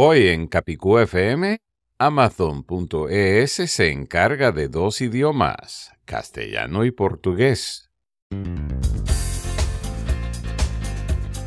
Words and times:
Hoy 0.00 0.28
en 0.28 0.46
Capicú 0.46 0.96
FM, 0.98 1.58
Amazon.es 1.98 3.50
se 3.50 3.90
encarga 3.90 4.52
de 4.52 4.68
dos 4.68 5.00
idiomas, 5.00 5.90
castellano 6.04 6.84
y 6.84 6.92
portugués. 6.92 7.90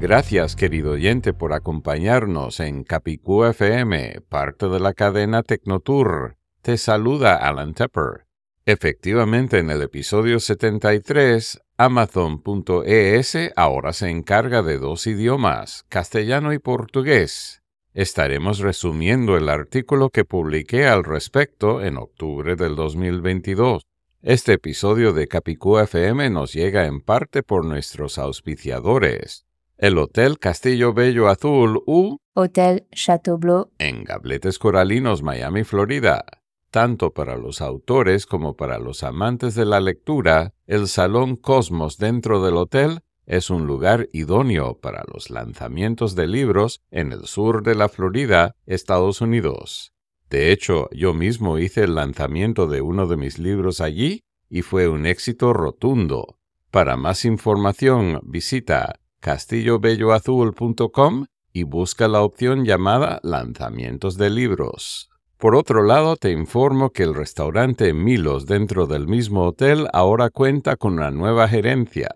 Gracias, 0.00 0.54
querido 0.54 0.92
oyente, 0.92 1.32
por 1.32 1.52
acompañarnos 1.52 2.60
en 2.60 2.84
Capicú 2.84 3.44
FM, 3.44 4.20
parte 4.28 4.68
de 4.68 4.78
la 4.78 4.94
cadena 4.94 5.42
Tecnotour. 5.42 6.36
Te 6.62 6.78
saluda 6.78 7.34
Alan 7.34 7.74
Tepper. 7.74 8.26
Efectivamente, 8.64 9.58
en 9.58 9.70
el 9.70 9.82
episodio 9.82 10.38
73, 10.38 11.60
Amazon.es 11.78 13.36
ahora 13.56 13.92
se 13.92 14.08
encarga 14.08 14.62
de 14.62 14.78
dos 14.78 15.04
idiomas, 15.08 15.84
castellano 15.88 16.52
y 16.52 16.60
portugués. 16.60 17.62
Estaremos 17.92 18.60
resumiendo 18.60 19.36
el 19.36 19.48
artículo 19.48 20.10
que 20.10 20.24
publiqué 20.24 20.86
al 20.86 21.02
respecto 21.02 21.82
en 21.82 21.96
octubre 21.96 22.54
del 22.54 22.76
2022. 22.76 23.82
Este 24.22 24.52
episodio 24.52 25.12
de 25.12 25.26
Capicú 25.26 25.76
FM 25.80 26.30
nos 26.30 26.52
llega 26.52 26.86
en 26.86 27.00
parte 27.00 27.42
por 27.42 27.64
nuestros 27.64 28.16
auspiciadores. 28.18 29.47
El 29.78 29.96
Hotel 29.96 30.40
Castillo 30.40 30.92
Bello 30.92 31.28
Azul 31.28 31.80
U 31.86 32.18
Hôtel 32.34 32.88
Chateaubleu, 32.90 33.70
en 33.78 34.02
Gabletes 34.02 34.58
Coralinos, 34.58 35.22
Miami, 35.22 35.62
Florida. 35.62 36.24
Tanto 36.72 37.12
para 37.14 37.36
los 37.36 37.60
autores 37.60 38.26
como 38.26 38.56
para 38.56 38.80
los 38.80 39.04
amantes 39.04 39.54
de 39.54 39.64
la 39.64 39.78
lectura, 39.78 40.52
el 40.66 40.88
Salón 40.88 41.36
Cosmos 41.36 41.96
dentro 41.96 42.42
del 42.42 42.56
hotel 42.56 43.02
es 43.24 43.50
un 43.50 43.68
lugar 43.68 44.08
idóneo 44.12 44.80
para 44.80 45.04
los 45.14 45.30
lanzamientos 45.30 46.16
de 46.16 46.26
libros 46.26 46.82
en 46.90 47.12
el 47.12 47.26
sur 47.26 47.62
de 47.62 47.76
la 47.76 47.88
Florida, 47.88 48.56
Estados 48.66 49.20
Unidos. 49.20 49.92
De 50.28 50.50
hecho, 50.50 50.88
yo 50.90 51.14
mismo 51.14 51.56
hice 51.56 51.84
el 51.84 51.94
lanzamiento 51.94 52.66
de 52.66 52.80
uno 52.80 53.06
de 53.06 53.16
mis 53.16 53.38
libros 53.38 53.80
allí 53.80 54.24
y 54.50 54.62
fue 54.62 54.88
un 54.88 55.06
éxito 55.06 55.52
rotundo. 55.52 56.40
Para 56.72 56.96
más 56.96 57.24
información, 57.24 58.20
visita 58.24 58.98
castillobelloazul.com 59.20 61.26
y 61.52 61.62
busca 61.64 62.08
la 62.08 62.22
opción 62.22 62.64
llamada 62.64 63.20
Lanzamientos 63.22 64.16
de 64.16 64.30
libros. 64.30 65.10
Por 65.38 65.54
otro 65.54 65.82
lado, 65.82 66.16
te 66.16 66.30
informo 66.30 66.90
que 66.90 67.04
el 67.04 67.14
restaurante 67.14 67.92
Milos 67.92 68.46
dentro 68.46 68.86
del 68.86 69.06
mismo 69.06 69.44
hotel 69.44 69.86
ahora 69.92 70.30
cuenta 70.30 70.76
con 70.76 70.94
una 70.94 71.10
nueva 71.10 71.48
gerencia. 71.48 72.08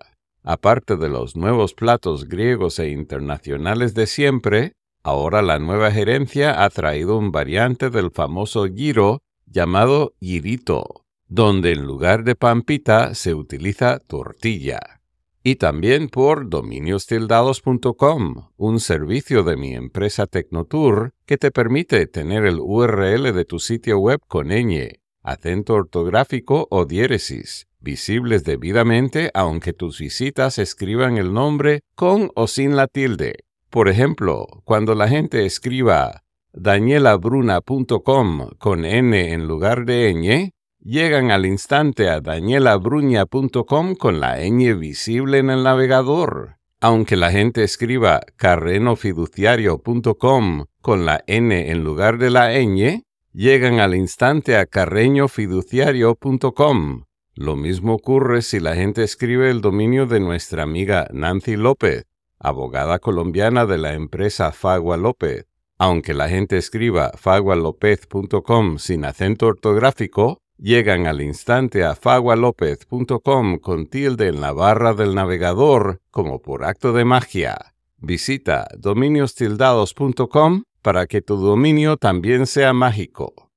Aparte 0.43 0.97
de 0.97 1.09
los 1.09 1.37
nuevos 1.37 1.75
platos 1.75 2.29
griegos 2.29 2.79
e 2.81 2.89
internacionales 2.89 3.95
de 3.95 4.07
siempre, 4.07 4.73
ahora 5.05 5.43
la 5.43 5.61
nueva 5.61 5.93
gerencia 5.93 6.65
ha 6.65 6.71
traído 6.71 7.17
un 7.17 7.31
variante 7.31 7.91
del 7.91 8.11
famoso 8.11 8.67
giro 8.67 9.21
llamado 9.47 10.15
girito, 10.21 11.05
donde 11.29 11.73
en 11.73 11.85
lugar 11.85 12.25
de 12.25 12.35
pampita 12.35 13.15
se 13.15 13.35
utiliza 13.35 14.01
tortilla 14.01 15.02
y 15.43 15.57
también 15.57 16.09
por 16.09 16.49
dominiostildados.com, 16.49 18.49
un 18.57 18.81
servicio 18.81 19.43
de 19.43 19.57
mi 19.57 19.75
empresa 19.75 20.27
Tecnotour 20.27 21.15
que 21.27 21.37
te 21.37 21.51
permite 21.51 22.07
tener 22.07 22.45
el 22.45 22.61
URL 22.61 23.33
de 23.33 23.45
tu 23.45 23.59
sitio 23.59 23.99
web 23.99 24.21
con 24.29 24.49
ñ, 24.49 25.01
acento 25.23 25.75
ortográfico 25.75 26.69
o 26.71 26.85
diéresis, 26.85 27.67
visibles 27.81 28.45
debidamente 28.45 29.31
aunque 29.35 29.73
tus 29.73 29.99
visitas 29.99 30.59
escriban 30.59 31.19
el 31.19 31.33
nombre 31.33 31.83
con 31.95 32.31
o 32.37 32.47
sin 32.47 32.77
la 32.77 32.87
tilde. 32.87 33.45
Por 33.69 33.89
ejemplo, 33.89 34.47
cuando 34.65 34.95
la 34.95 35.09
gente 35.09 35.45
escriba 35.45 36.23
danielabruna.com 36.53 38.51
con 38.59 38.85
n 38.85 39.33
en 39.33 39.49
lugar 39.49 39.87
de 39.87 40.15
ñ, 40.15 40.53
llegan 40.85 41.31
al 41.31 41.47
instante 41.47 42.09
a 42.09 42.21
danielabruña.com 42.21 43.95
con 43.95 44.19
la 44.21 44.41
ñ 44.41 44.77
visible 44.79 45.39
en 45.39 45.49
el 45.51 45.63
navegador. 45.63 46.57
Aunque 46.81 47.15
la 47.17 47.31
gente 47.31 47.63
escriba 47.63 48.21
carrenofiduciario.com 48.37 50.65
con 50.81 51.07
la 51.07 51.23
n 51.29 51.71
en 51.71 51.85
lugar 51.85 52.19
de 52.19 52.31
la 52.31 52.53
ñ, 52.53 53.05
llegan 53.33 53.79
al 53.79 53.95
instante 53.95 54.57
a 54.57 54.67
carreñofiduciario.com. 54.67 57.05
Lo 57.35 57.57
mismo 57.57 57.95
ocurre 57.95 58.43
si 58.43 58.61
la 58.61 58.75
gente 58.75 59.03
escribe 59.05 59.51
el 59.51 59.61
dominio 59.61 60.07
de 60.07 60.19
nuestra 60.21 60.65
amiga 60.65 61.09
Nancy 61.13 61.57
López, 61.57 62.07
abogada 62.39 62.99
colombiana 62.99 63.65
de 63.65 63.79
la 63.79 63.95
empresa 63.95 64.53
Fagua 64.53 64.97
López. 64.97 65.47
Aunque 65.79 66.15
la 66.15 66.29
gente 66.29 66.59
escriba 66.59 67.13
fagualopez.com 67.17 68.79
sin 68.79 69.05
acento 69.05 69.47
ortográfico, 69.47 70.42
llegan 70.63 71.09
al 71.09 71.21
instante 71.21 71.85
a 71.85 71.97
fagualopez.com 71.97 73.59
con 73.59 73.87
tilde 73.89 74.29
en 74.29 74.41
la 74.41 74.53
barra 74.53 74.95
del 74.95 75.15
navegador 75.15 76.01
como 76.11 76.41
por 76.41 76.65
acto 76.65 76.93
de 76.93 77.05
magia. 77.05 77.75
Visita 77.99 78.69
dominiostildados.com 78.79 80.63
para 80.81 81.07
que 81.07 81.21
tu 81.21 81.37
dominio 81.37 81.97
también 81.97 82.47
sea 82.47 82.73
mágico. 82.73 83.51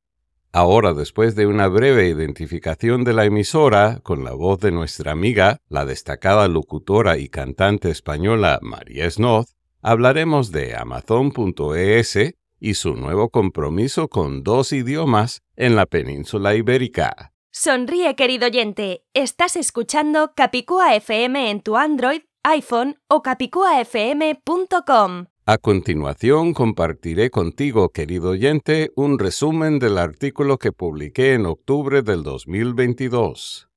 Ahora, 0.52 0.94
después 0.94 1.36
de 1.36 1.48
una 1.48 1.68
breve 1.68 2.08
identificación 2.08 3.04
de 3.04 3.14
la 3.14 3.26
emisora 3.26 4.00
con 4.02 4.24
la 4.24 4.32
voz 4.32 4.60
de 4.62 4.72
nuestra 4.72 5.12
amiga, 5.12 5.60
la 5.70 5.86
destacada 5.86 6.48
locutora 6.48 7.18
y 7.18 7.30
cantante 7.30 7.92
española 7.92 8.60
María 8.62 9.10
Snoz, 9.12 9.56
hablaremos 9.82 10.52
de 10.52 10.76
Amazon.es 10.76 12.36
y 12.66 12.74
su 12.74 12.96
nuevo 12.96 13.30
compromiso 13.30 14.08
con 14.08 14.42
dos 14.42 14.74
idiomas 14.74 15.44
en 15.56 15.76
la 15.76 15.86
península 15.86 16.56
ibérica. 16.56 17.32
Sonríe, 17.52 18.16
querido 18.16 18.48
oyente. 18.48 19.04
Estás 19.14 19.56
escuchando 19.56 20.32
Capicúa 20.36 20.96
FM 20.96 21.52
en 21.52 21.62
tu 21.62 21.78
Android, 21.78 22.22
iPhone 22.44 22.98
o 23.08 23.22
capicuafm.com. 23.22 25.26
A 25.46 25.60
continuación 25.60 26.56
compartiré 26.56 27.30
contigo, 27.30 27.90
querido 27.90 28.32
oyente, 28.32 28.90
un 28.96 29.20
resumen 29.20 29.78
del 29.78 30.00
artículo 30.00 30.58
que 30.58 30.72
publiqué 30.72 31.34
en 31.34 31.46
octubre 31.46 32.02
del 32.02 32.24
2022. 32.24 33.70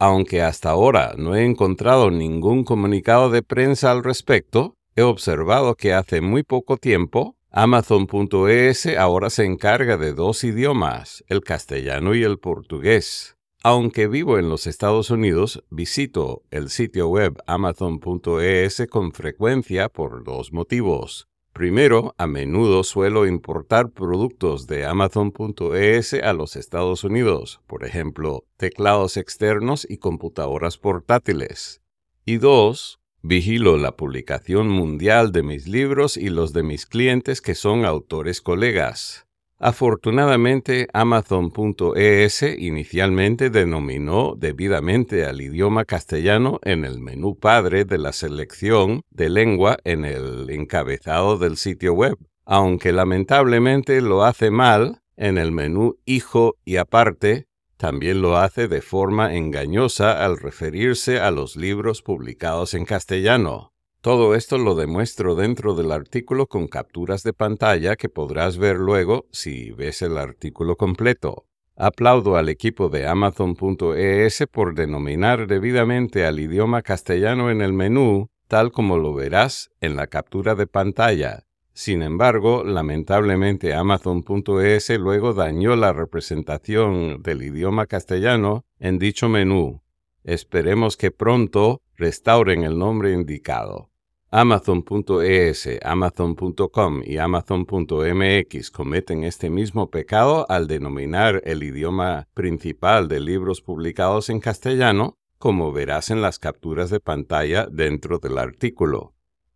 Aunque 0.00 0.42
hasta 0.42 0.70
ahora 0.70 1.14
no 1.16 1.36
he 1.36 1.44
encontrado 1.44 2.10
ningún 2.10 2.64
comunicado 2.64 3.30
de 3.30 3.44
prensa 3.44 3.92
al 3.92 4.02
respecto, 4.02 4.74
he 4.96 5.02
observado 5.02 5.76
que 5.76 5.94
hace 5.94 6.20
muy 6.20 6.42
poco 6.42 6.78
tiempo 6.78 7.33
Amazon.es 7.56 8.84
ahora 8.98 9.30
se 9.30 9.44
encarga 9.44 9.96
de 9.96 10.12
dos 10.12 10.42
idiomas, 10.42 11.22
el 11.28 11.42
castellano 11.42 12.16
y 12.16 12.24
el 12.24 12.40
portugués. 12.40 13.36
Aunque 13.62 14.08
vivo 14.08 14.40
en 14.40 14.48
los 14.48 14.66
Estados 14.66 15.10
Unidos, 15.10 15.62
visito 15.70 16.42
el 16.50 16.68
sitio 16.68 17.06
web 17.06 17.40
amazon.es 17.46 18.82
con 18.90 19.12
frecuencia 19.12 19.88
por 19.88 20.24
dos 20.24 20.52
motivos. 20.52 21.28
Primero, 21.52 22.16
a 22.18 22.26
menudo 22.26 22.82
suelo 22.82 23.24
importar 23.24 23.90
productos 23.90 24.66
de 24.66 24.84
amazon.es 24.84 26.12
a 26.14 26.32
los 26.32 26.56
Estados 26.56 27.04
Unidos, 27.04 27.60
por 27.68 27.84
ejemplo, 27.84 28.42
teclados 28.56 29.16
externos 29.16 29.86
y 29.88 29.98
computadoras 29.98 30.76
portátiles. 30.76 31.82
Y 32.24 32.38
dos, 32.38 32.98
Vigilo 33.26 33.78
la 33.78 33.96
publicación 33.96 34.68
mundial 34.68 35.32
de 35.32 35.42
mis 35.42 35.66
libros 35.66 36.18
y 36.18 36.28
los 36.28 36.52
de 36.52 36.62
mis 36.62 36.84
clientes 36.84 37.40
que 37.40 37.54
son 37.54 37.86
autores 37.86 38.42
colegas. 38.42 39.26
Afortunadamente, 39.58 40.88
Amazon.es 40.92 42.42
inicialmente 42.42 43.48
denominó 43.48 44.34
debidamente 44.36 45.24
al 45.24 45.40
idioma 45.40 45.86
castellano 45.86 46.60
en 46.64 46.84
el 46.84 47.00
menú 47.00 47.34
padre 47.38 47.86
de 47.86 47.96
la 47.96 48.12
selección 48.12 49.00
de 49.08 49.30
lengua 49.30 49.78
en 49.84 50.04
el 50.04 50.50
encabezado 50.50 51.38
del 51.38 51.56
sitio 51.56 51.94
web, 51.94 52.18
aunque 52.44 52.92
lamentablemente 52.92 54.02
lo 54.02 54.22
hace 54.24 54.50
mal 54.50 55.00
en 55.16 55.38
el 55.38 55.50
menú 55.50 55.96
hijo 56.04 56.56
y 56.66 56.76
aparte, 56.76 57.46
también 57.76 58.22
lo 58.22 58.36
hace 58.36 58.68
de 58.68 58.80
forma 58.80 59.34
engañosa 59.34 60.24
al 60.24 60.38
referirse 60.38 61.20
a 61.20 61.30
los 61.30 61.56
libros 61.56 62.02
publicados 62.02 62.74
en 62.74 62.84
castellano. 62.84 63.72
Todo 64.00 64.34
esto 64.34 64.58
lo 64.58 64.74
demuestro 64.74 65.34
dentro 65.34 65.74
del 65.74 65.90
artículo 65.90 66.46
con 66.46 66.68
capturas 66.68 67.22
de 67.22 67.32
pantalla 67.32 67.96
que 67.96 68.10
podrás 68.10 68.58
ver 68.58 68.76
luego 68.76 69.26
si 69.32 69.70
ves 69.70 70.02
el 70.02 70.18
artículo 70.18 70.76
completo. 70.76 71.46
Aplaudo 71.76 72.36
al 72.36 72.50
equipo 72.50 72.88
de 72.88 73.06
Amazon.es 73.06 74.44
por 74.52 74.74
denominar 74.74 75.46
debidamente 75.46 76.26
al 76.26 76.38
idioma 76.38 76.82
castellano 76.82 77.50
en 77.50 77.62
el 77.62 77.72
menú, 77.72 78.28
tal 78.46 78.70
como 78.72 78.98
lo 78.98 79.14
verás 79.14 79.70
en 79.80 79.96
la 79.96 80.06
captura 80.06 80.54
de 80.54 80.66
pantalla. 80.66 81.46
Sin 81.74 82.02
embargo, 82.02 82.62
lamentablemente 82.62 83.74
Amazon.es 83.74 84.90
luego 84.90 85.34
dañó 85.34 85.74
la 85.74 85.92
representación 85.92 87.20
del 87.20 87.42
idioma 87.42 87.86
castellano 87.86 88.64
en 88.78 89.00
dicho 89.00 89.28
menú. 89.28 89.82
Esperemos 90.22 90.96
que 90.96 91.10
pronto 91.10 91.82
restauren 91.96 92.62
el 92.62 92.78
nombre 92.78 93.12
indicado. 93.12 93.90
Amazon.es, 94.30 95.68
Amazon.com 95.82 97.02
y 97.04 97.18
Amazon.mx 97.18 98.70
cometen 98.70 99.24
este 99.24 99.50
mismo 99.50 99.90
pecado 99.90 100.46
al 100.48 100.68
denominar 100.68 101.42
el 101.44 101.64
idioma 101.64 102.28
principal 102.34 103.08
de 103.08 103.18
libros 103.18 103.60
publicados 103.60 104.30
en 104.30 104.38
castellano, 104.38 105.18
como 105.38 105.72
verás 105.72 106.10
en 106.10 106.22
las 106.22 106.38
capturas 106.38 106.90
de 106.90 107.00
pantalla 107.00 107.66
dentro 107.70 108.18
del 108.18 108.38
artículo. 108.38 109.13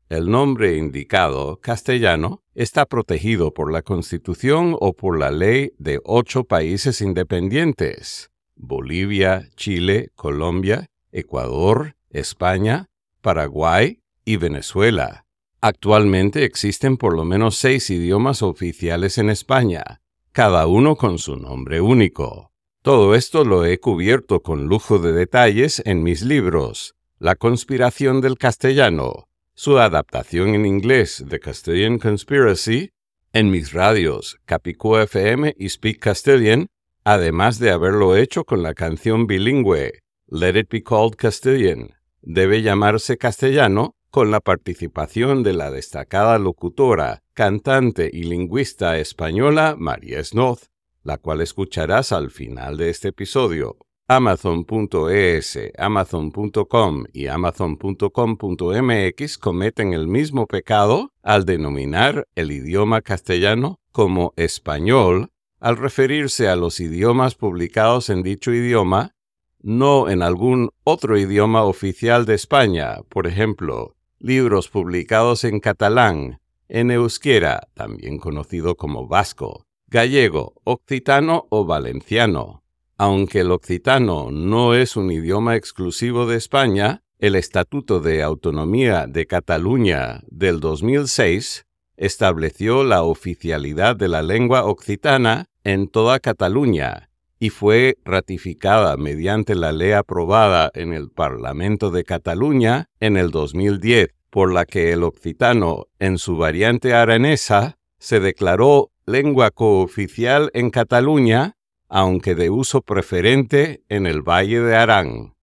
El 0.08 0.30
nombre 0.30 0.78
indicado, 0.78 1.60
castellano, 1.60 2.42
está 2.54 2.86
protegido 2.86 3.52
por 3.52 3.70
la 3.70 3.82
Constitución 3.82 4.74
o 4.80 4.94
por 4.94 5.18
la 5.18 5.30
ley 5.30 5.72
de 5.76 6.00
ocho 6.02 6.44
países 6.44 7.02
independientes, 7.02 8.30
Bolivia, 8.56 9.50
Chile, 9.54 10.10
Colombia, 10.14 10.88
Ecuador, 11.12 11.94
España, 12.08 12.86
Paraguay, 13.20 14.00
y 14.24 14.36
Venezuela. 14.36 15.26
Actualmente 15.60 16.44
existen 16.44 16.98
por 16.98 17.14
lo 17.14 17.24
menos 17.24 17.56
seis 17.56 17.88
idiomas 17.88 18.42
oficiales 18.42 19.16
en 19.16 19.30
España, 19.30 20.02
cada 20.32 20.66
uno 20.66 20.96
con 20.96 21.18
su 21.18 21.36
nombre 21.36 21.80
único. 21.80 22.52
Todo 22.82 23.14
esto 23.14 23.44
lo 23.44 23.64
he 23.64 23.78
cubierto 23.78 24.40
con 24.40 24.66
lujo 24.66 24.98
de 24.98 25.12
detalles 25.12 25.82
en 25.84 26.02
mis 26.02 26.22
libros, 26.22 26.94
La 27.18 27.36
conspiración 27.36 28.20
del 28.20 28.38
castellano, 28.38 29.27
su 29.58 29.76
adaptación 29.80 30.54
en 30.54 30.64
inglés, 30.64 31.24
The 31.28 31.40
Castilian 31.40 31.98
Conspiracy, 31.98 32.92
en 33.32 33.50
mis 33.50 33.72
radios, 33.72 34.38
Capicúa 34.44 35.02
FM 35.02 35.56
y 35.58 35.68
Speak 35.68 35.98
Castilian, 35.98 36.68
además 37.02 37.58
de 37.58 37.72
haberlo 37.72 38.14
hecho 38.14 38.44
con 38.44 38.62
la 38.62 38.74
canción 38.74 39.26
bilingüe, 39.26 40.04
Let 40.28 40.60
It 40.60 40.70
Be 40.70 40.84
Called 40.84 41.16
Castilian. 41.16 41.90
Debe 42.22 42.62
llamarse 42.62 43.18
castellano 43.18 43.96
con 44.10 44.30
la 44.30 44.38
participación 44.38 45.42
de 45.42 45.54
la 45.54 45.72
destacada 45.72 46.38
locutora, 46.38 47.24
cantante 47.34 48.08
y 48.12 48.22
lingüista 48.22 48.96
española 48.98 49.74
María 49.76 50.22
Snoth, 50.22 50.66
la 51.02 51.18
cual 51.18 51.40
escucharás 51.40 52.12
al 52.12 52.30
final 52.30 52.76
de 52.76 52.90
este 52.90 53.08
episodio. 53.08 53.76
Amazon.es, 54.10 55.58
Amazon.com 55.76 57.04
y 57.12 57.26
Amazon.com.mx 57.26 59.36
cometen 59.36 59.92
el 59.92 60.08
mismo 60.08 60.46
pecado 60.46 61.12
al 61.22 61.44
denominar 61.44 62.26
el 62.34 62.50
idioma 62.50 63.02
castellano 63.02 63.80
como 63.92 64.32
español 64.36 65.28
al 65.60 65.76
referirse 65.76 66.48
a 66.48 66.56
los 66.56 66.80
idiomas 66.80 67.34
publicados 67.34 68.08
en 68.08 68.22
dicho 68.22 68.50
idioma, 68.50 69.14
no 69.60 70.08
en 70.08 70.22
algún 70.22 70.70
otro 70.84 71.18
idioma 71.18 71.64
oficial 71.64 72.24
de 72.24 72.34
España, 72.34 73.02
por 73.10 73.26
ejemplo, 73.26 73.94
libros 74.18 74.70
publicados 74.70 75.44
en 75.44 75.60
catalán, 75.60 76.40
en 76.68 76.90
euskera, 76.90 77.68
también 77.74 78.16
conocido 78.16 78.74
como 78.76 79.06
vasco, 79.06 79.66
gallego, 79.88 80.54
occitano 80.64 81.46
o 81.50 81.66
valenciano. 81.66 82.62
Aunque 83.00 83.40
el 83.40 83.52
occitano 83.52 84.32
no 84.32 84.74
es 84.74 84.96
un 84.96 85.12
idioma 85.12 85.54
exclusivo 85.54 86.26
de 86.26 86.36
España, 86.36 87.04
el 87.20 87.36
Estatuto 87.36 88.00
de 88.00 88.24
Autonomía 88.24 89.06
de 89.06 89.24
Cataluña 89.26 90.22
del 90.26 90.58
2006 90.58 91.64
estableció 91.96 92.82
la 92.82 93.04
oficialidad 93.04 93.94
de 93.94 94.08
la 94.08 94.22
lengua 94.22 94.64
occitana 94.64 95.46
en 95.62 95.86
toda 95.86 96.18
Cataluña 96.18 97.10
y 97.38 97.50
fue 97.50 97.98
ratificada 98.04 98.96
mediante 98.96 99.54
la 99.54 99.70
ley 99.70 99.92
aprobada 99.92 100.72
en 100.74 100.92
el 100.92 101.08
Parlamento 101.08 101.92
de 101.92 102.02
Cataluña 102.02 102.86
en 102.98 103.16
el 103.16 103.30
2010, 103.30 104.08
por 104.28 104.52
la 104.52 104.64
que 104.64 104.92
el 104.92 105.04
occitano, 105.04 105.86
en 106.00 106.18
su 106.18 106.36
variante 106.36 106.94
aranesa, 106.94 107.78
se 108.00 108.18
declaró 108.18 108.90
lengua 109.06 109.52
cooficial 109.52 110.50
en 110.52 110.70
Cataluña, 110.70 111.54
aunque 111.88 112.34
de 112.34 112.50
uso 112.50 112.82
preferente 112.82 113.82
en 113.88 114.06
el 114.06 114.22
Valle 114.22 114.60
de 114.60 114.76
Arán. 114.76 115.34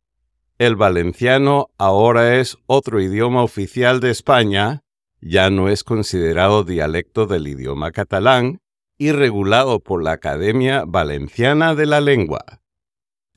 El 0.58 0.76
valenciano 0.76 1.68
ahora 1.78 2.38
es 2.38 2.58
otro 2.66 3.02
idioma 3.02 3.44
oficial 3.44 4.00
de 4.00 4.12
España, 4.12 4.82
ya 5.20 5.50
no 5.50 5.70
es 5.70 5.84
considerado 5.84 6.64
dialecto 6.64 7.26
del 7.26 7.48
idioma 7.48 7.92
catalán, 7.92 8.60
y 8.98 9.12
regulado 9.12 9.80
por 9.80 10.02
la 10.02 10.14
Academia 10.14 10.84
Valenciana 10.88 11.76
de 11.76 11.86
la 11.86 12.00
Lengua. 12.00 12.62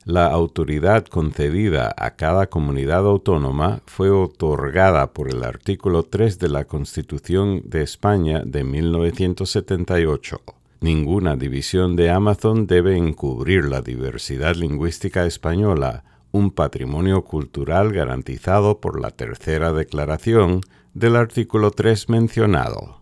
La 0.05 0.27
autoridad 0.27 1.05
concedida 1.05 1.93
a 1.97 2.15
cada 2.15 2.47
comunidad 2.47 3.05
autónoma 3.05 3.81
fue 3.85 4.09
otorgada 4.09 5.11
por 5.11 5.29
el 5.29 5.43
artículo 5.43 6.03
3 6.03 6.39
de 6.39 6.49
la 6.49 6.63
Constitución 6.65 7.61
de 7.65 7.83
España 7.83 8.43
de 8.45 8.63
1978. 8.63 10.58
Ninguna 10.81 11.35
división 11.35 11.97
de 11.97 12.09
Amazon 12.09 12.65
debe 12.65 12.95
encubrir 12.95 13.65
la 13.65 13.81
diversidad 13.81 14.55
lingüística 14.55 15.25
española, 15.25 16.05
un 16.31 16.51
patrimonio 16.51 17.25
cultural 17.25 17.91
garantizado 17.91 18.79
por 18.79 19.01
la 19.01 19.11
tercera 19.11 19.73
declaración 19.73 20.61
del 20.93 21.17
artículo 21.17 21.71
3 21.71 22.07
mencionado. 22.07 23.01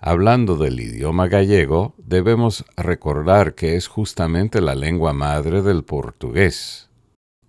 Hablando 0.00 0.56
del 0.56 0.80
idioma 0.80 1.28
gallego, 1.28 1.94
debemos 1.98 2.64
recordar 2.76 3.54
que 3.54 3.76
es 3.76 3.88
justamente 3.88 4.60
la 4.60 4.74
lengua 4.74 5.12
madre 5.12 5.60
del 5.62 5.84
portugués. 5.84 6.88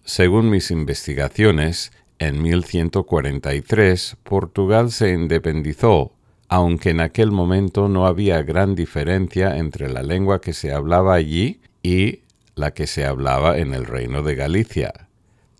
Según 0.04 0.50
mis 0.50 0.72
investigaciones, 0.72 1.92
en 2.20 2.42
1143 2.42 4.18
Portugal 4.24 4.92
se 4.92 5.12
independizó, 5.13 6.17
aunque 6.50 6.92
en 6.92 7.01
aquel 7.01 7.32
momento 7.32 7.89
no 7.89 8.08
había 8.08 8.42
gran 8.44 8.75
diferencia 8.75 9.58
entre 9.58 9.89
la 9.89 10.04
lengua 10.04 10.39
que 10.39 10.54
se 10.54 10.72
hablaba 10.72 11.13
allí 11.16 11.62
y 11.84 12.22
la 12.56 12.72
que 12.72 12.88
se 12.88 13.06
hablaba 13.06 13.58
en 13.58 13.74
el 13.74 13.86
reino 13.86 14.24
de 14.24 14.36
Galicia. 14.36 15.08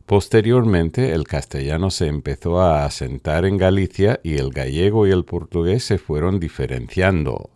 Posteriormente, 0.06 1.13
el 1.13 1.25
castellano 1.25 1.91
se 1.91 2.08
empezó 2.08 2.62
a 2.62 2.86
asentar 2.86 3.44
en 3.46 3.58
Galicia 3.58 4.22
y 4.24 4.36
el 4.36 4.51
gallego 4.51 5.06
y 5.06 5.12
el 5.12 5.25
portugués 5.25 5.84
se 5.84 5.98
fueron 5.98 6.39
diferenciando. 6.39 7.50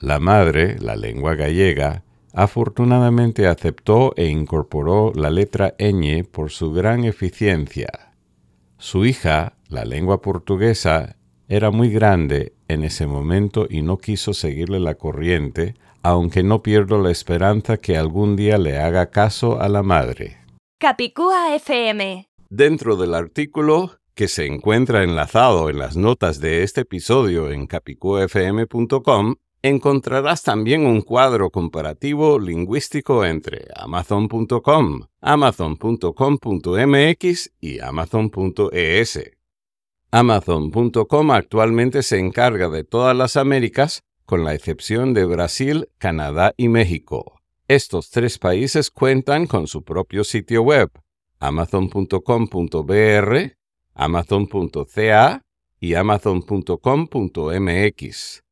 La 0.00 0.18
madre, 0.18 0.78
la 0.80 0.96
lengua 0.96 1.36
gallega, 1.36 2.02
afortunadamente 2.32 3.46
aceptó 3.46 4.14
e 4.16 4.26
incorporó 4.26 5.12
la 5.14 5.30
letra 5.30 5.76
ñ 5.78 6.24
por 6.24 6.50
su 6.50 6.72
gran 6.72 7.04
eficiencia. 7.04 8.14
Su 8.78 9.04
hija, 9.04 9.54
la 9.68 9.84
lengua 9.84 10.22
portuguesa, 10.22 11.16
era 11.50 11.70
muy 11.72 11.90
grande 11.90 12.54
en 12.68 12.84
ese 12.84 13.08
momento 13.08 13.66
y 13.68 13.82
no 13.82 13.98
quiso 13.98 14.32
seguirle 14.32 14.78
la 14.78 14.94
corriente, 14.94 15.74
aunque 16.00 16.44
no 16.44 16.62
pierdo 16.62 17.02
la 17.02 17.10
esperanza 17.10 17.76
que 17.76 17.96
algún 17.96 18.36
día 18.36 18.56
le 18.56 18.78
haga 18.78 19.10
caso 19.10 19.60
a 19.60 19.68
la 19.68 19.82
madre. 19.82 20.36
Capicúa 20.78 21.56
FM. 21.56 22.28
Dentro 22.48 22.94
del 22.94 23.14
artículo, 23.14 23.98
que 24.14 24.28
se 24.28 24.46
encuentra 24.46 25.02
enlazado 25.02 25.70
en 25.70 25.80
las 25.80 25.96
notas 25.96 26.40
de 26.40 26.62
este 26.62 26.82
episodio 26.82 27.50
en 27.50 27.66
capicuafm.com, 27.66 29.34
encontrarás 29.62 30.44
también 30.44 30.86
un 30.86 31.02
cuadro 31.02 31.50
comparativo 31.50 32.38
lingüístico 32.38 33.24
entre 33.24 33.66
amazon.com, 33.74 35.00
amazon.com.mx 35.20 37.52
y 37.60 37.80
amazon.es. 37.80 39.39
Amazon.com 40.12 41.30
actualmente 41.30 42.02
se 42.02 42.18
encarga 42.18 42.68
de 42.68 42.82
todas 42.82 43.16
las 43.16 43.36
Américas 43.36 44.02
con 44.26 44.42
la 44.42 44.54
excepción 44.54 45.14
de 45.14 45.24
Brasil, 45.24 45.88
Canadá 45.98 46.52
y 46.56 46.66
México. 46.68 47.40
Estos 47.68 48.10
tres 48.10 48.36
países 48.38 48.90
cuentan 48.90 49.46
con 49.46 49.68
su 49.68 49.84
propio 49.84 50.24
sitio 50.24 50.62
web, 50.62 50.90
amazon.com.br, 51.38 53.36
amazon.ca 53.94 55.42
y 55.78 55.94
amazon.com.mx. 55.94 58.42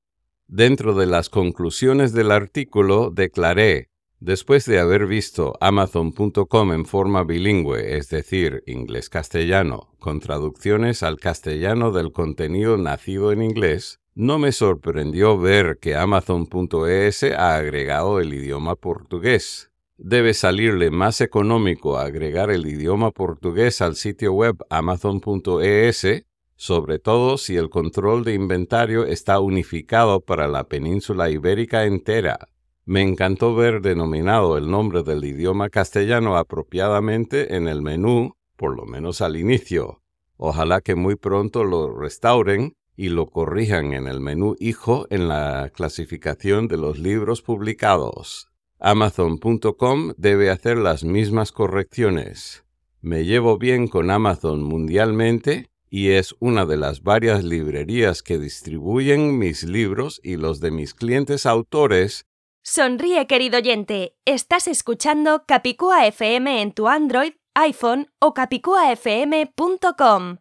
Dentro 0.47 0.95
de 0.95 1.07
las 1.07 1.29
conclusiones 1.29 2.12
del 2.12 2.31
artículo 2.31 3.11
declaré, 3.11 3.88
después 4.21 4.65
de 4.67 4.79
haber 4.79 5.07
visto 5.07 5.57
amazon.com 5.61 6.73
en 6.73 6.85
forma 6.87 7.25
bilingüe, 7.25 7.97
es 7.97 8.09
decir, 8.09 8.63
inglés-castellano, 8.67 9.95
con 9.99 10.21
traducciones 10.21 11.03
al 11.03 11.19
castellano 11.19 11.93
del 11.93 12.13
contenido 12.13 12.77
nacido 12.77 13.33
en 13.33 13.43
inglés, 13.43 14.01
no 14.15 14.39
me 14.39 14.53
sorprendió 14.53 15.39
ver 15.39 15.79
que 15.81 15.95
amazon.es 15.95 17.23
ha 17.23 17.57
agregado 17.57 18.21
el 18.21 18.35
idioma 18.35 18.75
portugués. 18.75 19.71
Debe 19.97 20.35
salirle 20.35 20.91
más 20.91 21.21
económico 21.21 21.99
agregar 21.99 22.51
el 22.51 22.67
idioma 22.67 23.11
portugués 23.11 23.81
al 23.81 23.97
sitio 23.97 24.33
web 24.33 24.57
amazon.es 24.71 26.25
sobre 26.61 26.99
todo 26.99 27.39
si 27.39 27.57
el 27.57 27.71
control 27.71 28.25
de 28.25 28.35
inventario 28.35 29.07
está 29.07 29.39
unificado 29.39 30.21
para 30.21 30.49
la 30.49 30.65
península 30.65 31.31
ibérica 31.31 31.85
entera. 31.85 32.49
Me 32.88 33.02
encantó 33.02 33.54
ver 33.54 33.83
denominado 33.83 34.57
el 34.57 34.71
nombre 34.71 35.02
del 35.02 35.23
idioma 35.23 35.68
castellano 35.68 36.38
apropiadamente 36.38 37.54
en 37.54 37.68
el 37.68 37.83
menú, 37.83 38.33
por 38.57 38.75
lo 38.75 38.87
menos 38.87 39.21
al 39.21 39.37
inicio. 39.37 40.00
Ojalá 40.38 40.80
que 40.80 40.95
muy 40.95 41.14
pronto 41.14 41.64
lo 41.64 41.95
restauren 41.95 42.76
y 42.97 43.11
lo 43.11 43.26
corrijan 43.26 43.92
en 43.92 44.07
el 44.07 44.21
menú 44.21 44.57
hijo 44.59 45.07
en 45.11 45.28
la 45.28 45.71
clasificación 45.75 46.66
de 46.66 46.78
los 46.78 46.99
libros 46.99 47.42
publicados. 47.42 48.49
Amazon.com 48.78 50.14
debe 50.16 50.49
hacer 50.49 50.78
las 50.78 51.04
mismas 51.04 51.52
correcciones. 51.52 52.64
Me 53.02 53.26
llevo 53.26 53.59
bien 53.59 53.88
con 53.88 54.11
Amazon 54.11 54.62
mundialmente 54.62 55.68
y 55.90 56.12
es 56.12 56.35
una 56.40 56.64
de 56.64 56.78
las 56.78 57.02
varias 57.02 57.45
librerías 57.45 58.23
que 58.23 58.38
distribuyen 58.38 59.37
mis 59.37 59.62
libros 59.64 60.23
y 60.25 60.37
los 60.37 60.61
de 60.61 60.71
mis 60.71 60.95
clientes 60.95 61.45
autores. 61.45 62.25
Sonríe, 62.71 63.27
querido 63.27 63.57
oyente. 63.57 64.15
Estás 64.27 64.69
escuchando 64.69 65.45
Capicúa 65.47 66.07
FM 66.07 66.61
en 66.61 66.73
tu 66.73 66.87
Android, 66.87 67.33
iPhone 67.55 68.11
o 68.19 68.35
capicuafm.com. 68.35 70.37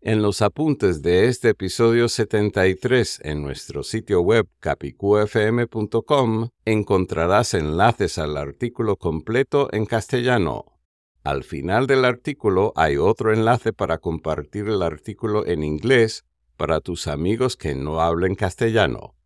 En 0.00 0.22
los 0.22 0.40
apuntes 0.40 1.02
de 1.02 1.26
este 1.26 1.48
episodio 1.48 2.08
73 2.08 3.22
en 3.24 3.42
nuestro 3.42 3.82
sitio 3.82 4.20
web 4.20 4.46
capicuafm.com 4.60 6.50
encontrarás 6.64 7.54
enlaces 7.54 8.18
al 8.18 8.36
artículo 8.36 8.96
completo 8.96 9.68
en 9.72 9.84
castellano. 9.84 10.78
Al 11.24 11.42
final 11.42 11.88
del 11.88 12.04
artículo 12.04 12.72
hay 12.76 12.98
otro 12.98 13.32
enlace 13.32 13.72
para 13.72 13.98
compartir 13.98 14.68
el 14.68 14.80
artículo 14.80 15.44
en 15.44 15.64
inglés 15.64 16.24
para 16.56 16.80
tus 16.80 17.08
amigos 17.08 17.56
que 17.56 17.74
no 17.74 18.00
hablen 18.00 18.36
castellano. 18.36 19.16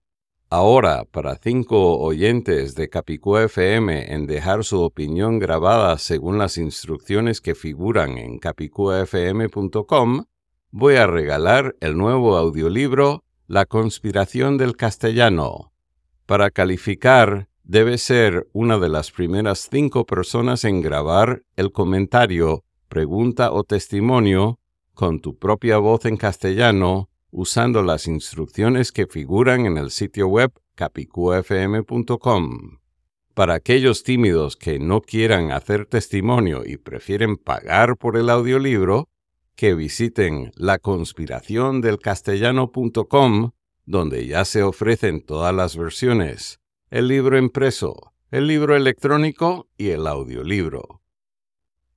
Ahora, 0.51 1.05
para 1.05 1.37
cinco 1.37 1.99
oyentes 1.99 2.75
de 2.75 2.89
Capicúa 2.89 3.45
FM 3.45 4.15
en 4.15 4.27
dejar 4.27 4.65
su 4.65 4.81
opinión 4.81 5.39
grabada 5.39 5.99
según 5.99 6.39
las 6.39 6.57
instrucciones 6.57 7.43
que 7.43 7.55
figuran 7.55 8.17
en 8.17 8.39
capicuafm.com, 8.39 10.25
voy 10.71 10.95
a 10.95 11.07
regalar 11.07 11.77
el 11.81 11.99
nuevo 11.99 12.39
audiolibro 12.39 13.25
La 13.47 13.67
conspiración 13.67 14.57
del 14.57 14.75
castellano. 14.75 15.73
Para 16.25 16.51
calificar, 16.51 17.51
debe 17.63 17.99
ser 17.99 18.49
una 18.55 18.79
de 18.79 18.89
las 18.89 19.11
primeras 19.11 19.69
cinco 19.71 20.07
personas 20.07 20.65
en 20.65 20.81
grabar 20.81 21.43
el 21.57 21.73
comentario, 21.73 22.65
pregunta 22.89 23.53
o 23.53 23.65
testimonio 23.65 24.61
con 24.95 25.21
tu 25.21 25.37
propia 25.37 25.77
voz 25.77 26.07
en 26.07 26.17
castellano 26.17 27.11
usando 27.31 27.83
las 27.83 28.07
instrucciones 28.07 28.93
que 28.93 29.07
figuran 29.07 29.67
en 29.67 29.77
el 29.79 29.91
sitio 29.91 30.29
web 30.29 30.53
capicuafm.com. 30.75 32.79
Para 33.35 33.55
aquellos 33.55 34.03
tímidos 34.03 34.57
que 34.57 34.79
no 34.79 35.01
quieran 35.01 35.51
hacer 35.53 35.87
testimonio 35.87 36.65
y 36.67 36.77
prefieren 36.77 37.37
pagar 37.37 37.97
por 37.97 38.17
el 38.17 38.31
audiolibro, 38.31 39.09
que 39.55 39.75
visiten 39.75 40.53
laconspiraciondelcastellano.com, 40.57 43.51
donde 43.87 44.27
ya 44.27 44.45
se 44.45 44.63
ofrecen 44.63 45.21
todas 45.21 45.55
las 45.55 45.77
versiones 45.77 46.59
el 46.91 47.09
libro 47.09 47.37
impreso, 47.37 48.15
el 48.31 48.47
libro 48.47 48.75
electrónico 48.75 49.69
y 49.77 49.91
el 49.91 50.07
audiolibro. 50.07 51.03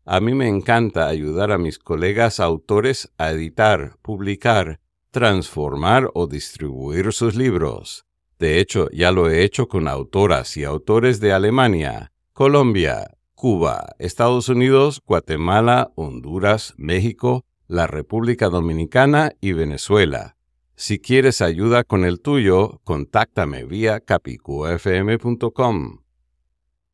A 0.03 0.19
mí 0.19 0.33
me 0.33 0.50
encanta 0.50 1.07
ayudar 1.07 1.51
a 1.51 1.57
mis 1.57 1.79
colegas 1.79 2.41
autores 2.41 3.09
a 3.17 3.31
editar, 3.31 3.95
publicar, 4.01 4.81
transformar 5.11 6.09
o 6.13 6.27
distribuir 6.27 7.11
sus 7.13 7.35
libros. 7.35 8.05
De 8.39 8.59
hecho, 8.59 8.89
ya 8.91 9.11
lo 9.11 9.29
he 9.29 9.43
hecho 9.43 9.67
con 9.67 9.87
autoras 9.87 10.57
y 10.57 10.63
autores 10.63 11.19
de 11.19 11.33
Alemania, 11.33 12.11
Colombia, 12.33 13.17
Cuba, 13.35 13.95
Estados 13.99 14.49
Unidos, 14.49 15.01
Guatemala, 15.05 15.91
Honduras, 15.95 16.73
México, 16.77 17.45
la 17.67 17.87
República 17.87 18.49
Dominicana 18.49 19.33
y 19.41 19.53
Venezuela. 19.53 20.37
Si 20.75 20.99
quieres 20.99 21.41
ayuda 21.41 21.83
con 21.83 22.05
el 22.05 22.19
tuyo, 22.19 22.81
contáctame 22.83 23.65
vía 23.65 23.99
capicuafm.com. 23.99 25.99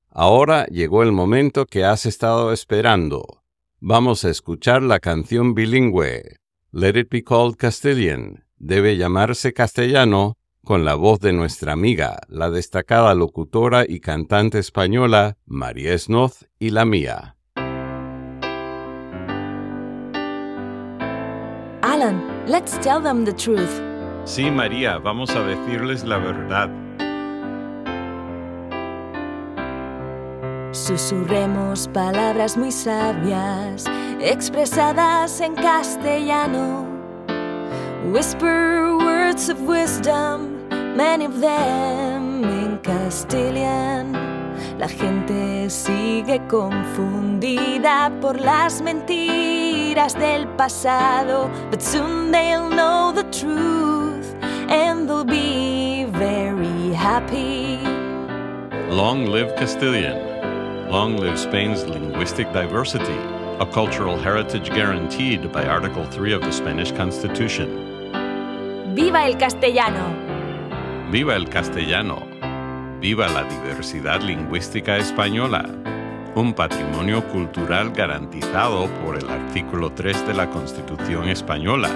Ahora 0.09 0.65
llegó 0.65 1.03
el 1.03 1.11
momento 1.11 1.65
que 1.65 1.85
has 1.85 2.05
estado 2.05 2.51
esperando. 2.51 3.43
Vamos 3.79 4.25
a 4.25 4.29
escuchar 4.29 4.81
la 4.81 4.99
canción 4.99 5.53
bilingüe. 5.53 6.37
Let 6.79 6.95
it 6.95 7.09
be 7.09 7.23
called 7.23 7.57
Castilian. 7.57 8.43
Debe 8.59 8.97
llamarse 8.97 9.51
castellano 9.51 10.37
con 10.63 10.85
la 10.85 10.93
voz 10.93 11.19
de 11.19 11.33
nuestra 11.33 11.71
amiga, 11.71 12.19
la 12.27 12.51
destacada 12.51 13.15
locutora 13.15 13.83
y 13.89 13.99
cantante 13.99 14.59
española 14.59 15.37
María 15.47 15.97
Snoz 15.97 16.45
y 16.59 16.69
la 16.69 16.85
mía. 16.85 17.35
Alan. 21.81 22.21
Let's 22.45 22.77
tell 22.81 23.01
them 23.01 23.25
the 23.25 23.33
truth. 23.33 23.81
Sí, 24.25 24.51
María, 24.51 24.99
vamos 24.99 25.31
a 25.31 25.41
decirles 25.41 26.03
la 26.03 26.19
verdad. 26.19 26.69
Susurremos 30.77 31.89
palabras 31.91 32.55
muy 32.55 32.71
sabias, 32.71 33.85
expresadas 34.21 35.41
en 35.41 35.55
castellano. 35.55 36.85
Whisper 38.11 38.95
words 38.95 39.49
of 39.49 39.59
wisdom, 39.61 40.69
many 40.95 41.25
of 41.25 41.41
them 41.41 42.43
in 42.43 42.77
Castilian. 42.83 44.13
La 44.77 44.87
gente 44.87 45.67
sigue 45.67 46.39
confundida 46.47 48.11
por 48.21 48.39
las 48.39 48.79
mentiras 48.79 50.13
del 50.13 50.47
pasado, 50.57 51.49
but 51.71 51.81
soon 51.81 52.31
they'll 52.31 52.69
know 52.69 53.11
the 53.11 53.23
truth 53.31 54.35
and 54.69 55.09
they'll 55.09 55.25
be 55.25 56.05
very 56.11 56.93
happy. 56.93 57.79
Long 58.91 59.25
live 59.25 59.55
Castilian. 59.55 60.36
Long 60.89 61.17
live 61.17 61.37
Spain's 61.37 61.83
linguistic 61.83 62.53
diversity, 62.53 63.19
a 63.59 63.65
cultural 63.65 64.17
heritage 64.17 64.69
guaranteed 64.69 65.51
by 65.51 65.65
Article 65.65 66.05
3 66.05 66.31
of 66.31 66.41
the 66.41 66.51
Spanish 66.53 66.93
Constitution. 66.93 67.67
¡Viva 68.95 69.25
el 69.25 69.37
castellano! 69.37 70.15
¡Viva 71.11 71.35
el 71.35 71.49
castellano! 71.49 72.25
Viva 73.01 73.27
la 73.27 73.43
diversidad 73.43 74.21
lingüística 74.21 74.95
española, 74.95 75.65
un 76.35 76.53
patrimonio 76.53 77.21
cultural 77.27 77.91
garantizado 77.91 78.87
por 79.03 79.17
el 79.17 79.29
artículo 79.29 79.91
3 79.91 80.25
de 80.25 80.33
la 80.35 80.49
Constitución 80.49 81.27
española. 81.27 81.89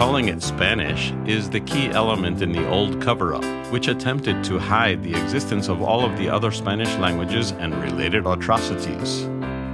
Calling 0.00 0.28
it 0.28 0.42
Spanish 0.42 1.12
is 1.26 1.50
the 1.50 1.60
key 1.60 1.90
element 1.90 2.40
in 2.40 2.52
the 2.52 2.66
old 2.70 3.02
cover 3.02 3.34
up, 3.34 3.44
which 3.70 3.86
attempted 3.86 4.42
to 4.44 4.58
hide 4.58 5.02
the 5.02 5.10
existence 5.10 5.68
of 5.68 5.82
all 5.82 6.06
of 6.06 6.16
the 6.16 6.26
other 6.26 6.50
Spanish 6.50 6.88
languages 6.96 7.52
and 7.52 7.74
related 7.82 8.26
atrocities. 8.26 9.26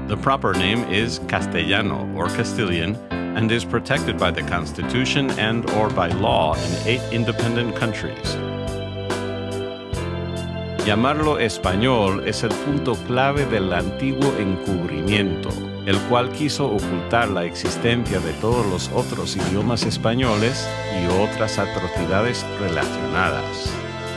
The 0.09 0.19
proper 0.21 0.53
name 0.53 0.83
is 0.93 1.21
Castellano 1.29 2.13
or 2.17 2.27
Castilian 2.27 2.97
and 3.13 3.53
is 3.53 3.65
protected 3.65 4.19
by 4.19 4.33
the 4.33 4.43
Constitution 4.43 5.31
and 5.39 5.71
or 5.71 5.89
by 5.91 6.09
law 6.09 6.57
in 6.57 6.89
eight 6.89 7.13
independent 7.13 7.77
countries. 7.77 8.37
Llamarlo 10.87 11.41
español 11.41 12.23
es 12.29 12.45
el 12.45 12.51
punto 12.51 12.95
clave 13.09 13.45
del 13.45 13.73
antiguo 13.73 14.33
encubrimiento. 14.39 15.49
el 15.85 15.99
cual 16.09 16.31
quiso 16.33 16.67
ocultar 16.67 17.29
la 17.29 17.45
existencia 17.45 18.19
de 18.19 18.33
todos 18.35 18.67
los 18.67 18.89
otros 18.93 19.37
idiomas 19.37 19.85
españoles 19.85 20.69
y 21.01 21.07
otras 21.23 21.61
atrocidades 21.61 22.45
relacionadas. 22.59 23.73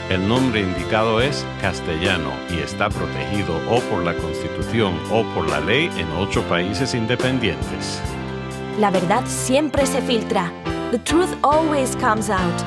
El 0.08 0.26
nombre 0.26 0.62
indicado 0.62 1.20
es 1.20 1.46
castellano 1.60 2.32
y 2.50 2.58
está 2.58 2.88
protegido 2.88 3.56
o 3.70 3.78
por 3.82 4.02
la 4.02 4.14
Constitución 4.14 4.98
o 5.12 5.22
por 5.32 5.48
la 5.48 5.60
ley 5.60 5.88
en 5.96 6.10
ocho 6.18 6.42
países 6.48 6.92
independientes. 6.94 8.00
La 8.80 8.90
verdad 8.90 9.22
siempre 9.26 9.86
se 9.86 10.02
filtra. 10.02 10.52
The 10.90 10.98
truth 10.98 11.36
always 11.42 11.94
comes 11.94 12.30
out. 12.30 12.60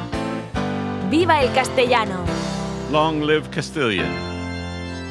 ¡Viva 1.09 1.41
el 1.41 1.51
castellano! 1.51 2.42
Long 2.93 3.21
live 3.23 3.49
Castilian. 3.49 4.07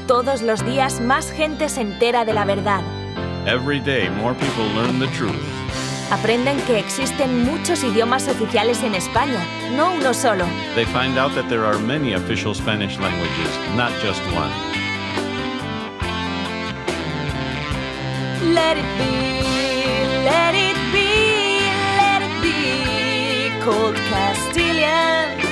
Todos 0.06 0.40
los 0.40 0.64
días 0.64 1.00
más 1.00 1.32
gente 1.32 1.68
se 1.68 1.80
entera 1.80 2.24
de 2.24 2.32
la 2.32 2.44
verdad. 2.44 2.80
Every 3.44 3.80
day 3.80 4.08
more 4.08 4.34
people 4.34 4.64
learn 4.76 5.00
the 5.00 5.08
truth. 5.08 5.34
Aprenden 6.12 6.60
que 6.68 6.78
existen 6.78 7.44
muchos 7.44 7.82
idiomas 7.82 8.28
oficiales 8.28 8.84
en 8.84 8.94
España, 8.94 9.44
no 9.76 9.94
uno 9.94 10.14
solo. 10.14 10.44
They 10.76 10.84
find 10.84 11.18
out 11.18 11.34
that 11.34 11.48
there 11.48 11.64
are 11.64 11.76
many 11.76 12.14
official 12.14 12.54
Spanish 12.54 12.96
languages, 13.00 13.50
not 13.76 13.90
just 14.00 14.20
one. 14.32 14.52
Let 18.54 18.76
it 18.76 18.86
be, 18.96 19.42
let 20.22 20.54
it 20.54 20.76
be, 20.92 21.66
let 21.98 22.22
it 22.22 22.42
be 22.42 23.50
called 23.64 23.96
Castilian. 24.08 25.51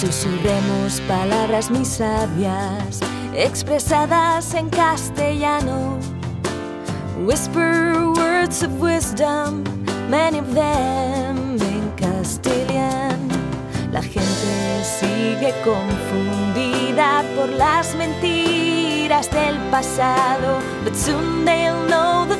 Susurremos 0.00 0.98
palabras 1.02 1.70
muy 1.70 1.84
sabias 1.84 3.00
expresadas 3.34 4.54
en 4.54 4.70
castellano. 4.70 5.98
Whisper 7.26 8.06
words 8.16 8.62
of 8.62 8.80
wisdom, 8.80 9.62
many 10.08 10.38
of 10.38 10.54
them 10.54 11.58
in 11.60 11.92
Castilian. 11.96 13.28
La 13.92 14.00
gente 14.00 14.82
sigue 14.82 15.52
confundida 15.62 17.22
por 17.36 17.50
las 17.50 17.94
mentiras 17.94 19.30
del 19.30 19.58
pasado, 19.70 20.60
but 20.82 20.96
soon 20.96 21.44
they'll 21.44 21.86
know 21.88 22.24
the 22.24 22.39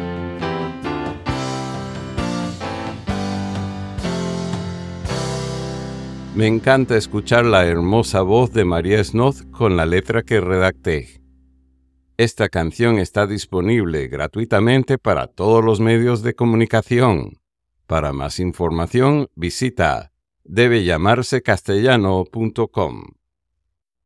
Me 6.33 6.47
encanta 6.47 6.95
escuchar 6.95 7.45
la 7.45 7.65
hermosa 7.65 8.21
voz 8.21 8.53
de 8.53 8.63
María 8.63 9.03
Snoth 9.03 9.51
con 9.51 9.75
la 9.75 9.85
letra 9.85 10.23
que 10.23 10.39
redacté. 10.39 11.21
Esta 12.15 12.47
canción 12.47 12.99
está 12.99 13.27
disponible 13.27 14.07
gratuitamente 14.07 14.97
para 14.97 15.27
todos 15.27 15.61
los 15.61 15.81
medios 15.81 16.23
de 16.23 16.33
comunicación. 16.33 17.41
Para 17.85 18.13
más 18.13 18.39
información, 18.39 19.27
visita 19.35 20.13
debellamarsecastellano.com. 20.45 23.03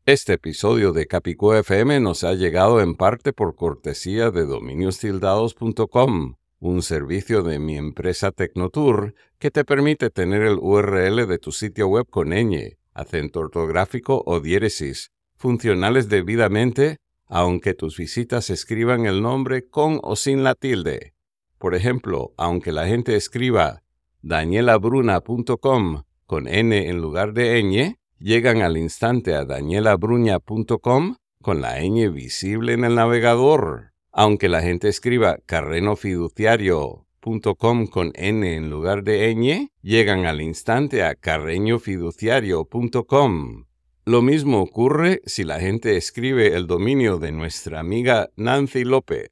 Este 0.08 0.34
episodio 0.34 0.94
de 0.94 1.06
Capicú 1.06 1.54
FM 1.54 2.00
nos 2.00 2.24
ha 2.24 2.34
llegado 2.34 2.82
en 2.82 2.96
parte 2.96 3.34
por 3.34 3.56
cortesía 3.56 4.32
de 4.32 4.46
dominiostildados.com 4.46 6.38
un 6.66 6.82
servicio 6.82 7.44
de 7.44 7.60
mi 7.60 7.78
empresa 7.78 8.32
Tecnotour 8.32 9.14
que 9.38 9.52
te 9.52 9.64
permite 9.64 10.10
tener 10.10 10.42
el 10.42 10.58
URL 10.60 11.28
de 11.28 11.38
tu 11.38 11.52
sitio 11.52 11.88
web 11.88 12.08
con 12.10 12.30
ñ, 12.30 12.78
acento 12.94 13.42
ortográfico 13.42 14.24
o 14.26 14.40
diéresis, 14.40 15.12
funcionales 15.38 16.10
debidamente, 16.10 16.98
aunque 17.28 17.76
tus 17.76 17.98
visitas 17.98 18.50
escriban 18.50 19.06
el 19.06 19.22
nombre 19.22 19.70
con 19.70 20.00
o 20.02 20.16
sin 20.16 20.44
la 20.44 20.56
tilde. 20.56 21.14
Por 21.60 21.76
ejemplo, 21.76 22.34
aunque 22.38 22.72
la 22.72 22.88
gente 22.88 23.16
escriba 23.16 23.84
danielabruna.com 24.24 26.04
con 26.26 26.48
n 26.48 26.90
en 26.90 27.00
lugar 27.00 27.34
de 27.34 27.62
ñ, 27.62 27.96
llegan 28.18 28.64
al 28.64 28.78
instante 28.78 29.36
a 29.36 29.46
danielabruña.com 29.46 31.16
con 31.44 31.62
la 31.62 31.80
ñ 31.80 32.12
visible 32.12 32.74
en 32.74 32.86
el 32.86 32.96
navegador. 32.96 33.95
Aunque 34.18 34.48
la 34.48 34.62
gente 34.62 34.88
escriba 34.88 35.40
carrenofiduciario.com 35.46 37.88
con 37.88 38.14
n 38.16 38.56
en 38.56 38.70
lugar 38.70 39.04
de 39.04 39.36
ñ, 39.36 39.68
llegan 39.82 40.26
al 40.26 40.40
instante 40.40 41.04
a 41.04 41.16
carreñofiduciario.com. 41.16 43.66
Lo 44.06 44.22
mismo 44.22 44.62
ocurre 44.62 45.22
si 45.26 45.44
la 45.44 45.60
gente 45.60 45.98
escribe 45.98 46.56
el 46.56 46.66
dominio 46.66 47.18
de 47.18 47.34
nuestra 47.34 47.82
amiga 47.82 48.30
Nancy 48.38 48.86
López, 48.86 49.32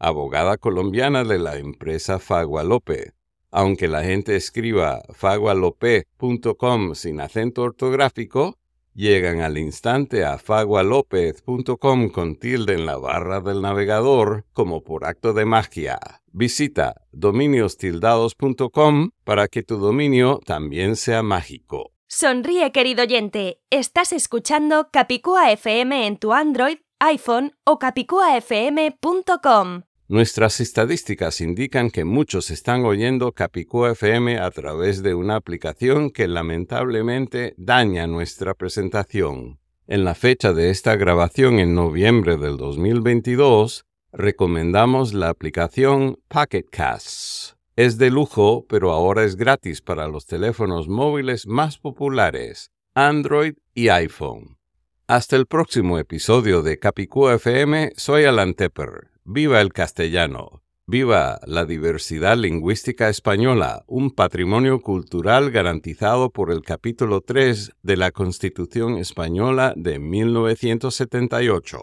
abogada 0.00 0.56
colombiana 0.56 1.22
de 1.22 1.38
la 1.38 1.58
empresa 1.58 2.18
Fagua 2.18 2.64
López. 2.64 3.14
Aunque 3.52 3.86
la 3.86 4.02
gente 4.02 4.34
escriba 4.34 5.02
fagualope.com 5.12 6.96
sin 6.96 7.20
acento 7.20 7.62
ortográfico, 7.62 8.58
llegan 8.94 9.40
al 9.40 9.58
instante 9.58 10.24
a 10.24 10.38
fagualopez.com 10.38 12.10
con 12.10 12.36
tilde 12.36 12.74
en 12.74 12.86
la 12.86 12.96
barra 12.96 13.40
del 13.40 13.62
navegador 13.62 14.44
como 14.52 14.82
por 14.82 15.04
acto 15.04 15.32
de 15.32 15.44
magia. 15.44 15.98
Visita 16.32 17.02
dominiostildados.com 17.12 19.10
para 19.24 19.48
que 19.48 19.62
tu 19.62 19.76
dominio 19.76 20.40
también 20.44 20.96
sea 20.96 21.22
mágico. 21.22 21.92
Sonríe, 22.06 22.72
querido 22.72 23.02
oyente. 23.02 23.60
Estás 23.70 24.12
escuchando 24.12 24.88
Capicúa 24.92 25.52
FM 25.52 26.06
en 26.06 26.16
tu 26.16 26.32
Android, 26.32 26.78
iPhone 26.98 27.52
o 27.64 27.78
capicuafm.com. 27.78 29.82
Nuestras 30.10 30.58
estadísticas 30.58 31.40
indican 31.40 31.88
que 31.88 32.04
muchos 32.04 32.50
están 32.50 32.84
oyendo 32.84 33.30
Capicúa 33.30 33.92
FM 33.92 34.40
a 34.40 34.50
través 34.50 35.04
de 35.04 35.14
una 35.14 35.36
aplicación 35.36 36.10
que 36.10 36.26
lamentablemente 36.26 37.54
daña 37.56 38.08
nuestra 38.08 38.54
presentación. 38.54 39.60
En 39.86 40.02
la 40.02 40.16
fecha 40.16 40.52
de 40.52 40.70
esta 40.70 40.96
grabación 40.96 41.60
en 41.60 41.76
noviembre 41.76 42.38
del 42.38 42.56
2022, 42.56 43.84
recomendamos 44.10 45.14
la 45.14 45.28
aplicación 45.28 46.18
Pocket 46.26 46.64
Casts. 46.68 47.56
Es 47.76 47.96
de 47.96 48.10
lujo, 48.10 48.66
pero 48.68 48.90
ahora 48.90 49.22
es 49.22 49.36
gratis 49.36 49.80
para 49.80 50.08
los 50.08 50.26
teléfonos 50.26 50.88
móviles 50.88 51.46
más 51.46 51.78
populares, 51.78 52.72
Android 52.94 53.54
y 53.74 53.90
iPhone. 53.90 54.58
Hasta 55.06 55.36
el 55.36 55.46
próximo 55.46 56.00
episodio 56.00 56.62
de 56.62 56.80
Capicúa 56.80 57.36
FM, 57.36 57.92
soy 57.94 58.24
Alan 58.24 58.54
Tepper. 58.54 59.09
Viva 59.32 59.60
el 59.60 59.72
castellano. 59.72 60.60
Viva 60.88 61.38
la 61.46 61.64
diversidad 61.64 62.36
lingüística 62.36 63.08
española, 63.08 63.84
un 63.86 64.10
patrimonio 64.10 64.80
cultural 64.80 65.52
garantizado 65.52 66.30
por 66.30 66.50
el 66.50 66.62
capítulo 66.62 67.20
3 67.20 67.70
de 67.80 67.96
la 67.96 68.10
Constitución 68.10 68.98
española 68.98 69.72
de 69.76 70.00
1978. 70.00 71.78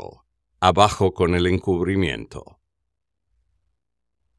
Abajo 0.60 1.14
con 1.14 1.36
el 1.36 1.48
encubrimiento. 1.48 2.57